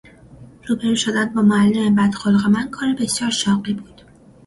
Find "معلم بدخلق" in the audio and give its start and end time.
1.41-2.47